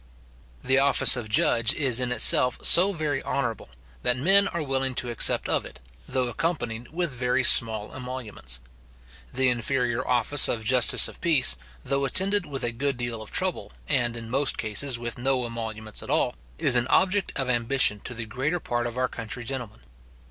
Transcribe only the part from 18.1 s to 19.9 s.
the greater part of our country gentlemen.